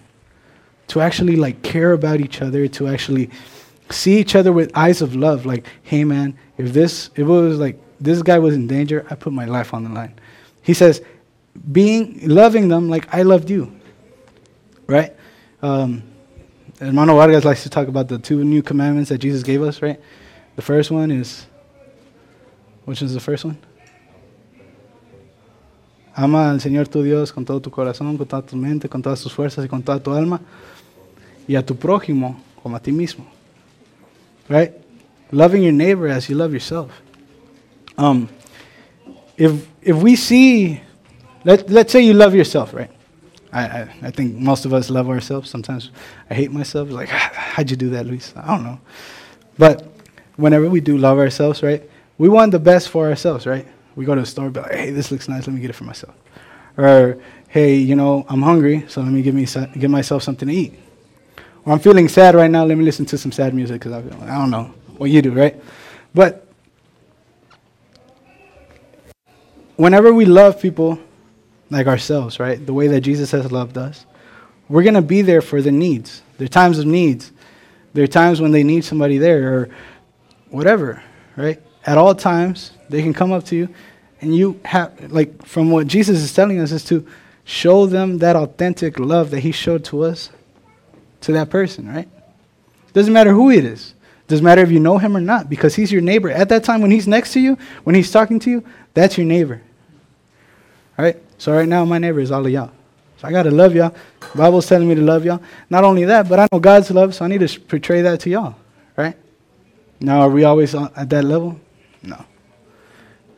[0.88, 3.30] to actually like care about each other, to actually
[3.89, 5.45] see each other with eyes of love.
[5.45, 9.15] Like, hey man, if this if it was like this guy was in danger, I
[9.15, 10.13] put my life on the line.
[10.62, 11.01] He says,
[11.71, 13.73] being loving them like I loved you.
[14.88, 15.15] Right?
[15.65, 16.04] Um,
[16.80, 19.99] Hermano Vargas likes to talk about the two new commandments that Jesus gave us, right?
[20.56, 21.47] The first one is
[22.86, 23.58] which is the first one?
[26.15, 29.21] Ama al Señor tu Dios con todo tu corazón, con toda tu mente, con todas
[29.23, 30.39] tus fuerzas y con toda tu alma.
[31.47, 33.25] y a tu prójimo como a ti mismo.
[34.47, 34.73] Right?
[35.32, 36.91] Loving your neighbor as you love yourself.
[37.97, 38.30] Um,
[39.38, 40.82] if, if we see,
[41.43, 42.91] let, let's say you love yourself, right?
[43.55, 45.49] I, I, I think most of us love ourselves.
[45.49, 45.89] Sometimes
[46.29, 46.89] I hate myself.
[46.89, 48.33] Like, ah, how'd you do that, Luis?
[48.35, 48.79] I don't know.
[49.57, 49.87] But
[50.35, 53.65] whenever we do love ourselves, right, we want the best for ourselves, right?
[53.95, 55.47] We go to the store, be like, hey, this looks nice.
[55.47, 56.13] Let me get it for myself.
[56.77, 59.47] Or, hey, you know, I'm hungry, so let me give me
[59.79, 60.77] give myself something to eat.
[61.65, 62.65] Or I'm feeling sad right now.
[62.65, 65.31] Let me listen to some sad music because I, I don't know what you do,
[65.31, 65.55] right?
[66.13, 66.45] But
[69.77, 70.99] whenever we love people
[71.69, 74.06] like ourselves, right, the way that Jesus has loved us,
[74.69, 76.21] we're going to be there for the needs.
[76.38, 77.32] There are times of needs.
[77.93, 79.69] There are times when they need somebody there or
[80.49, 81.01] whatever,
[81.36, 81.62] right?
[81.86, 83.69] At all times, they can come up to you
[84.21, 87.06] and you have, like, from what Jesus is telling us, is to
[87.43, 90.30] show them that authentic love that He showed to us
[91.21, 92.08] to that person, right?
[92.93, 93.93] Doesn't matter who it is.
[94.28, 96.30] Doesn't matter if you know him or not, because he's your neighbor.
[96.32, 99.28] At that time, when he's next to you, when he's talking to you, that's your
[99.28, 99.62] neighbor.
[100.97, 101.21] All right?
[101.38, 102.71] So right now, my neighbor is all of y'all.
[103.17, 103.95] So I got to love y'all.
[104.19, 105.41] The Bible's telling me to love y'all.
[105.69, 108.30] Not only that, but I know God's love, so I need to portray that to
[108.30, 108.56] y'all.
[108.95, 109.15] Right?
[110.00, 111.60] Now, are we always at that level?
[112.04, 112.24] No.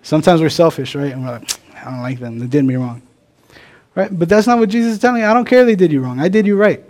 [0.01, 1.11] Sometimes we're selfish, right?
[1.11, 2.39] And we're like, I don't like them.
[2.39, 3.01] They did me wrong.
[3.95, 4.17] Right?
[4.17, 5.27] But that's not what Jesus is telling you.
[5.27, 6.19] I don't care they did you wrong.
[6.19, 6.83] I did you right.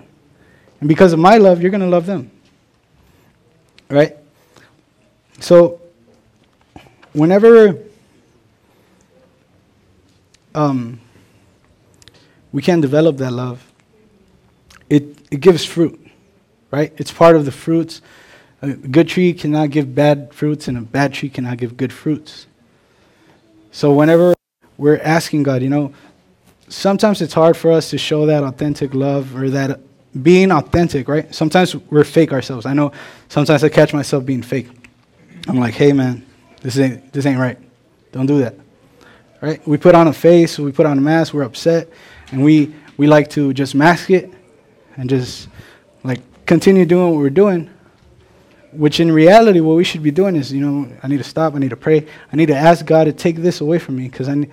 [0.79, 2.31] And because of my love, you're going to love them.
[3.89, 4.17] Right?
[5.39, 5.81] So,
[7.13, 7.77] whenever
[10.57, 10.99] um,
[12.51, 13.71] we can develop that love,
[14.89, 16.03] it, it gives fruit,
[16.71, 16.91] right?
[16.97, 18.01] It's part of the fruits.
[18.63, 22.47] A good tree cannot give bad fruits, and a bad tree cannot give good fruits.
[23.71, 24.33] So, whenever
[24.77, 25.93] we're asking God, you know,
[26.67, 29.79] sometimes it's hard for us to show that authentic love or that
[30.23, 31.33] being authentic, right?
[31.35, 32.65] Sometimes we're fake ourselves.
[32.65, 32.91] I know
[33.29, 34.69] sometimes I catch myself being fake.
[35.47, 36.25] I'm like, hey man,
[36.63, 37.59] this ain't this ain't right.
[38.11, 38.55] Don't do that.
[39.41, 39.65] Right?
[39.67, 41.89] We put on a face, we put on a mask, we're upset,
[42.31, 44.33] and we we like to just mask it
[44.95, 45.47] and just
[46.03, 47.69] like continue doing what we're doing.
[48.71, 51.55] Which in reality, what we should be doing is, you know, I need to stop,
[51.55, 54.09] I need to pray, I need to ask God to take this away from me
[54.09, 54.47] because I,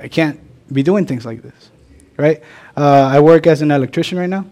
[0.00, 0.40] I can't
[0.72, 1.70] be doing things like this,
[2.16, 2.42] right?
[2.76, 4.46] Uh, I work as an electrician right now,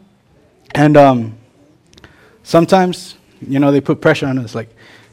[0.74, 1.38] and um,
[2.42, 4.68] sometimes, you know, they put pressure on us, like,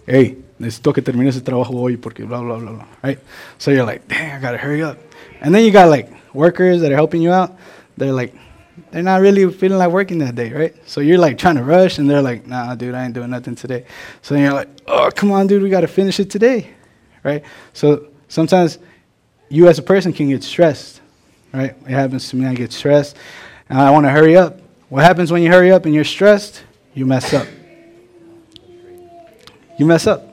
[0.08, 3.20] hey, necesito que termine ese trabajo hoy porque blah, blah, blah, blah, right?
[3.58, 4.98] So you're like, dang, I gotta hurry up.
[5.42, 7.58] And then you got like workers that are helping you out.
[7.98, 8.36] They're like,
[8.92, 10.76] they're not really feeling like working that day, right?
[10.86, 13.56] So you're like trying to rush, and they're like, nah, dude, I ain't doing nothing
[13.56, 13.86] today.
[14.22, 16.72] So you're like, oh, come on, dude, we gotta finish it today,
[17.24, 17.44] right?
[17.74, 18.80] So sometimes
[19.50, 21.02] you as a person can get stressed,
[21.54, 21.76] right?
[21.82, 23.16] It happens to me, I get stressed,
[23.70, 24.60] and I wanna hurry up.
[24.90, 26.64] What happens when you hurry up and you're stressed?
[26.94, 27.48] You mess up.
[29.78, 30.29] You mess up.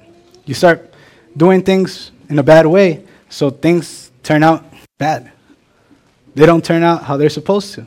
[0.46, 0.94] You start
[1.36, 4.64] doing things in a bad way, so things turn out
[4.96, 5.30] bad.
[6.34, 7.86] They don't turn out how they're supposed to.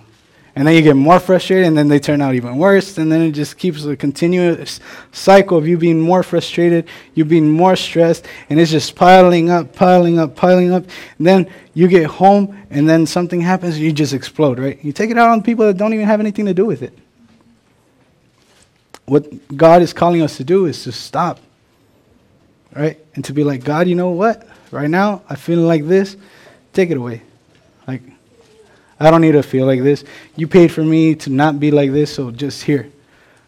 [0.55, 2.97] And then you get more frustrated, and then they turn out even worse.
[2.97, 4.81] And then it just keeps a continuous
[5.13, 9.73] cycle of you being more frustrated, you being more stressed, and it's just piling up,
[9.73, 10.83] piling up, piling up.
[11.17, 14.83] And then you get home, and then something happens, and you just explode, right?
[14.83, 16.97] You take it out on people that don't even have anything to do with it.
[19.05, 21.39] What God is calling us to do is to stop,
[22.75, 22.99] right?
[23.15, 24.47] And to be like, God, you know what?
[24.71, 26.15] Right now, I feel like this.
[26.73, 27.23] Take it away.
[27.88, 28.01] Like,
[28.99, 30.03] I don't need to feel like this.
[30.36, 32.91] You paid for me to not be like this, so just here.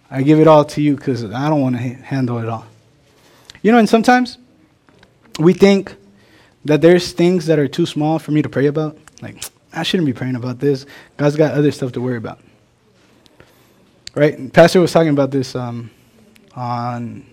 [0.10, 2.66] I give it all to you because I don't want to ha- handle it all.
[3.62, 4.38] You know, and sometimes
[5.40, 5.96] we think
[6.66, 8.98] that there's things that are too small for me to pray about.
[9.22, 10.86] Like, I shouldn't be praying about this.
[11.18, 12.40] God's got other stuff to worry about.
[14.16, 14.52] Right?
[14.52, 15.90] Pastor was talking about this um,
[16.56, 17.26] on,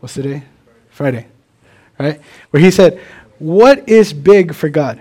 [0.00, 0.42] what's the day?
[0.98, 1.28] Friday.
[1.96, 2.20] Right?
[2.50, 3.00] Where he said,
[3.38, 5.00] What is big for God?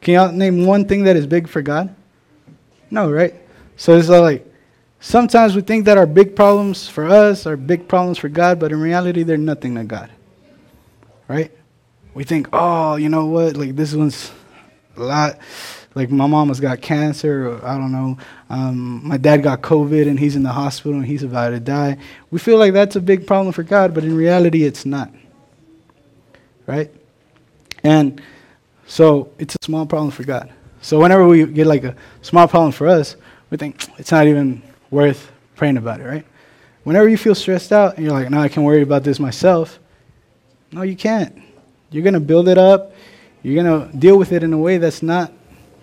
[0.00, 1.94] Can y'all name one thing that is big for God?
[2.90, 3.34] No, right?
[3.76, 4.50] So it's like
[4.98, 8.72] sometimes we think that our big problems for us are big problems for God, but
[8.72, 10.10] in reality, they're nothing to God.
[11.28, 11.52] Right?
[12.14, 13.58] We think, oh, you know what?
[13.58, 14.32] Like this one's
[14.96, 15.38] a lot.
[15.94, 18.18] Like my mom has got cancer, or I don't know.
[18.50, 21.96] Um, my dad got COVID and he's in the hospital and he's about to die.
[22.30, 25.10] We feel like that's a big problem for God, but in reality, it's not.
[26.66, 26.92] Right?
[27.82, 28.20] And
[28.86, 30.52] so it's a small problem for God.
[30.80, 33.16] So whenever we get like a small problem for us,
[33.50, 36.26] we think it's not even worth praying about it, right?
[36.84, 39.78] Whenever you feel stressed out and you're like, no, I can worry about this myself.
[40.72, 41.36] No, you can't.
[41.90, 42.92] You're going to build it up.
[43.42, 45.32] You're going to deal with it in a way that's not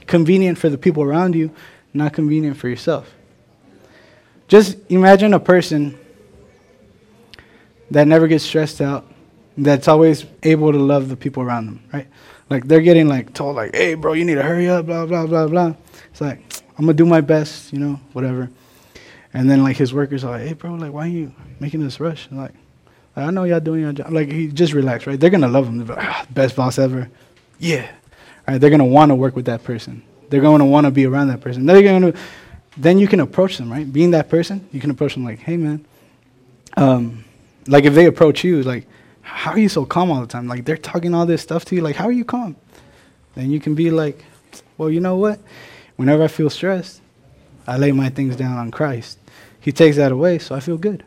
[0.08, 1.52] convenient for the people around you,
[1.94, 3.14] not convenient for yourself.
[4.48, 5.98] Just imagine a person
[7.92, 9.06] that never gets stressed out,
[9.58, 12.08] that's always able to love the people around them, right?
[12.50, 15.26] Like they're getting like told like, hey bro, you need to hurry up, blah blah
[15.26, 15.74] blah blah.
[16.12, 16.40] It's like
[16.78, 18.50] I'm gonna do my best, you know, whatever.
[19.34, 22.00] And then like his workers are like, hey bro, like why are you making this
[22.00, 22.28] rush?
[22.30, 22.54] And like,
[23.16, 24.12] I know y'all doing your job.
[24.12, 25.20] Like, he just relax, right?
[25.20, 25.86] They're gonna love him.
[25.86, 27.10] Like, ah, best boss ever.
[27.60, 27.90] Yeah.
[28.48, 28.60] Right.
[28.60, 30.04] They're gonna want to work with that person.
[30.30, 31.66] They're gonna want to be around that person.
[31.66, 32.14] They're gonna.
[32.78, 33.92] Then you can approach them, right?
[33.92, 35.86] Being that person, you can approach them like, hey, man.
[36.78, 37.24] Um,
[37.68, 38.86] like if they approach you, like,
[39.22, 40.48] how are you so calm all the time?
[40.48, 41.82] Like they're talking all this stuff to you.
[41.82, 42.56] Like, how are you calm?
[43.34, 44.24] Then you can be like,
[44.78, 45.40] well, you know what?
[45.96, 47.02] Whenever I feel stressed,
[47.68, 49.18] I lay my things down on Christ.
[49.60, 51.04] He takes that away, so I feel good.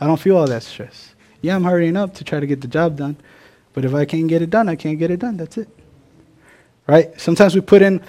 [0.00, 1.14] I don't feel all that stress.
[1.40, 3.16] Yeah, I'm hurrying up to try to get the job done,
[3.72, 5.36] but if I can't get it done, I can't get it done.
[5.36, 5.68] That's it.
[6.86, 7.18] Right?
[7.20, 8.00] Sometimes we put in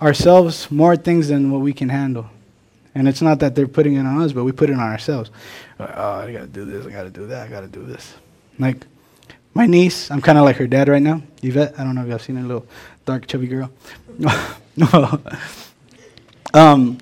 [0.00, 2.26] ourselves more things than what we can handle.
[2.94, 5.30] And it's not that they're putting it on us, but we put it on ourselves.
[5.80, 7.84] oh, I got to do this, I got to do that, I got to do
[7.84, 8.14] this.
[8.58, 8.86] Like,
[9.54, 11.74] my niece, I'm kind of like her dad right now, Yvette.
[11.78, 12.66] I don't know if y'all seen a little
[13.04, 13.70] dark, chubby girl.
[16.54, 16.98] um,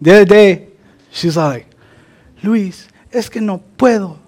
[0.00, 0.68] the other day,
[1.10, 1.66] she's like,
[2.42, 4.18] Luis, es que no puedo.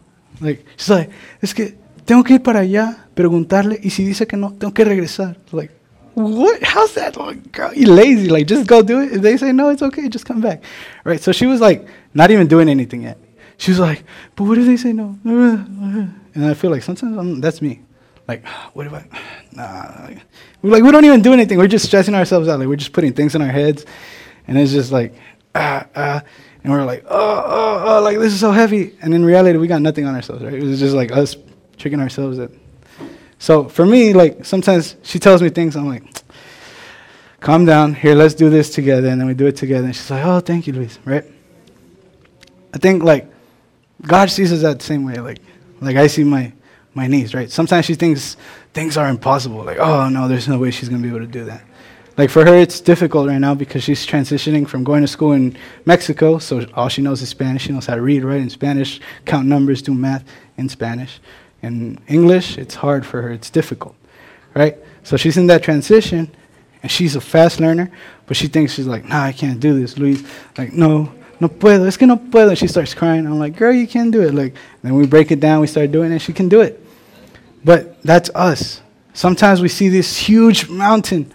[0.41, 1.11] Like, she's like,
[1.43, 4.85] es que tengo que ir para allá, preguntarle, y si dice que no, tengo que
[4.85, 5.37] regresar.
[5.53, 5.73] Like,
[6.17, 6.63] what?
[6.63, 7.17] How's that?
[7.17, 8.29] Like, girl, you lazy.
[8.29, 9.13] Like, just go do it.
[9.13, 10.09] If they say no, it's okay.
[10.09, 10.65] Just come back.
[11.05, 11.21] Right?
[11.21, 13.19] So she was like, not even doing anything yet.
[13.59, 14.05] She was like,
[14.35, 15.19] but what if they say no?
[16.37, 17.81] And I feel like sometimes I'm, that's me.
[18.29, 19.07] Like, what if I?
[19.53, 20.21] Nah.
[20.61, 21.57] We're like, we don't even do anything.
[21.57, 22.59] We're just stressing ourselves out.
[22.59, 23.87] Like, we're just putting things in our heads,
[24.47, 25.15] and it's just like,
[25.55, 26.23] ah, ah.
[26.63, 28.97] And we're like, oh, oh, oh, like this is so heavy.
[29.01, 30.53] And in reality, we got nothing on ourselves, right?
[30.53, 31.37] It was just like us
[31.79, 32.37] tricking ourselves.
[32.39, 32.51] That.
[33.39, 36.03] So for me, like sometimes she tells me things, I'm like,
[37.41, 37.95] calm down.
[37.95, 39.09] Here, let's do this together.
[39.09, 39.87] And then we do it together.
[39.87, 41.25] And she's like, oh, thank you, Luis, right?
[42.75, 43.31] I think like
[44.03, 45.17] God sees us that same way.
[45.19, 45.39] Like,
[45.81, 46.53] like I see my
[46.95, 47.51] my niece, right?
[47.51, 48.37] Sometimes she thinks
[48.73, 49.63] things are impossible.
[49.63, 51.63] Like, oh no, there's no way she's gonna be able to do that.
[52.17, 55.57] Like for her, it's difficult right now because she's transitioning from going to school in
[55.85, 57.65] Mexico, so all she knows is Spanish.
[57.65, 60.25] She knows how to read, write in Spanish, count numbers, do math
[60.57, 61.21] in Spanish.
[61.67, 63.31] In English, it's hard for her.
[63.31, 63.95] It's difficult,
[64.55, 64.77] right?
[65.03, 66.31] So she's in that transition,
[66.83, 67.91] and she's a fast learner,
[68.27, 70.23] but she thinks she's like, nah, I can't do this, Luis.
[70.57, 72.51] Like, no, no puedo, es que no puedo.
[72.51, 73.27] And she starts crying.
[73.27, 74.33] I'm like, girl, you can do it.
[74.35, 76.81] Like, then we break it down, we start doing it, she can do it.
[77.65, 78.81] But that's us.
[79.13, 81.33] Sometimes we see this huge mountain,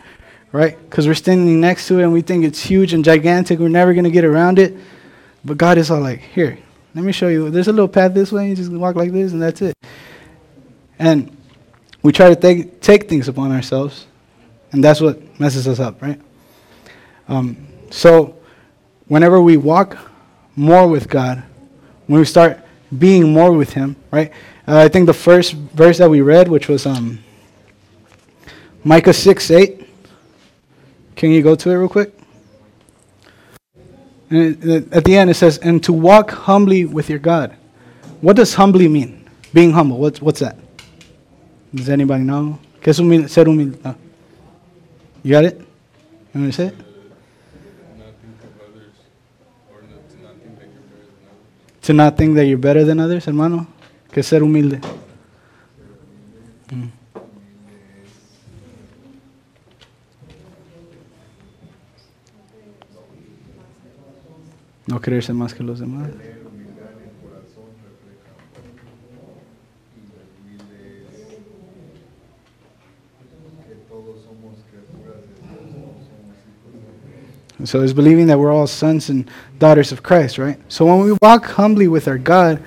[0.52, 0.78] right?
[0.90, 3.60] Because we're standing next to it and we think it's huge and gigantic.
[3.60, 4.78] We're never going to get around it.
[5.44, 6.58] But God is all like, here,
[6.94, 7.50] let me show you.
[7.50, 8.50] There's a little path this way.
[8.50, 9.74] You just walk like this, and that's it.
[11.02, 11.36] And
[12.04, 14.06] we try to take, take things upon ourselves,
[14.72, 16.22] and that's what messes us up, right?
[17.28, 17.58] Um,
[17.90, 18.36] so,
[19.08, 19.98] whenever we walk
[20.56, 21.42] more with God,
[22.06, 22.60] when we start
[23.00, 24.32] being more with Him, right?
[24.68, 27.18] Uh, I think the first verse that we read, which was um,
[28.84, 29.88] Micah 6 8.
[31.16, 32.14] Can you go to it real quick?
[34.30, 37.58] It, at the end it says, and to walk humbly with your God.
[38.22, 39.28] What does humbly mean?
[39.52, 39.98] Being humble.
[39.98, 40.61] What's, what's that?
[41.72, 42.60] Does anybody know?
[42.82, 43.30] ¿Qué es humilde?
[43.30, 43.80] Ser humilde.
[43.84, 43.96] No.
[45.24, 45.60] You got it?
[46.34, 46.56] You want
[51.82, 53.68] to not think that you're better than others, hermano.
[54.12, 54.80] Que ser humilde.
[56.72, 56.90] Mm.
[64.88, 66.10] No creerse más que los demás.
[77.66, 80.60] So it's believing that we're all sons and daughters of Christ, right?
[80.68, 82.64] So when we walk humbly with our God,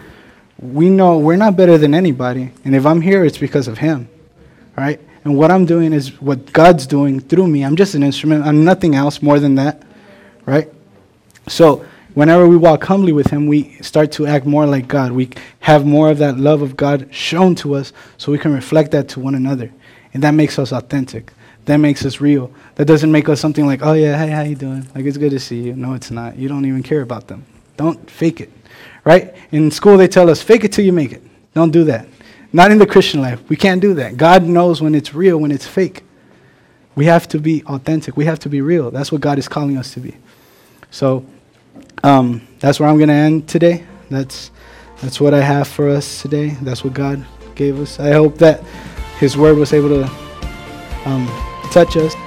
[0.59, 2.53] we know we're not better than anybody.
[2.65, 4.09] And if I'm here, it's because of Him,
[4.77, 5.01] right?
[5.25, 7.65] And what I'm doing is what God's doing through me.
[7.65, 8.47] I'm just an instrument.
[8.47, 9.83] I'm nothing else more than that,
[10.47, 10.69] right?
[11.49, 11.85] So
[12.15, 15.13] whenever we walk humbly with Him, we start to act more like God.
[15.13, 15.31] We
[15.61, 19.09] have more of that love of God shown to us so we can reflect that
[19.11, 19.73] to one another.
[20.13, 21.33] And that makes us authentic
[21.67, 22.51] that makes us real.
[22.75, 24.87] That doesn't make us something like, oh yeah, hey, how you doing?
[24.95, 25.75] Like it's good to see you.
[25.75, 26.37] No, it's not.
[26.37, 27.45] You don't even care about them.
[27.77, 28.51] Don't fake it,
[29.05, 29.35] right?
[29.51, 31.23] In school they tell us, fake it till you make it.
[31.55, 32.07] Don't do that.
[32.53, 33.41] Not in the Christian life.
[33.49, 34.17] We can't do that.
[34.17, 36.03] God knows when it's real, when it's fake.
[36.95, 38.17] We have to be authentic.
[38.17, 38.91] We have to be real.
[38.91, 40.15] That's what God is calling us to be.
[40.93, 41.27] So
[42.05, 43.85] um, that's where I'm going to end today.
[44.11, 44.53] That's
[45.03, 46.51] that's what I have for us today.
[46.63, 47.25] That's what God
[47.57, 47.99] gave us.
[47.99, 48.63] I hope that
[49.19, 50.05] His Word was able to
[51.05, 51.27] um,
[51.71, 52.24] touch us